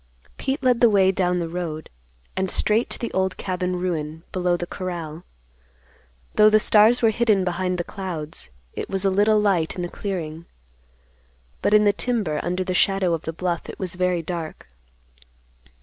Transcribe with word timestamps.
Pete 0.37 0.63
led 0.63 0.81
the 0.81 0.89
way 0.89 1.11
down 1.11 1.37
the 1.37 1.47
road, 1.47 1.87
and 2.35 2.49
straight 2.49 2.89
to 2.89 2.97
the 2.97 3.11
old 3.13 3.37
cabin 3.37 3.75
ruin 3.75 4.23
below 4.31 4.57
the 4.57 4.65
corral. 4.65 5.25
Though 6.33 6.49
the 6.49 6.59
stars 6.59 7.03
were 7.03 7.11
hidden 7.11 7.43
behind 7.43 7.85
clouds, 7.85 8.49
it 8.73 8.89
was 8.89 9.05
a 9.05 9.11
little 9.11 9.39
light 9.39 9.75
in 9.75 9.83
the 9.83 9.87
clearing; 9.89 10.47
but, 11.61 11.75
in 11.75 11.83
the 11.83 11.93
timber 11.93 12.39
under 12.41 12.63
the 12.63 12.73
shadow 12.73 13.13
of 13.13 13.25
the 13.25 13.31
bluff, 13.31 13.69
it 13.69 13.77
was 13.77 13.93
very 13.93 14.23
dark. 14.23 14.67